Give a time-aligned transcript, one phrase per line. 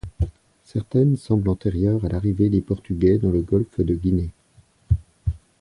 [0.63, 4.31] Certaines semblent antérieures à l'arrivée des Portugais dans le golfe de Guinée.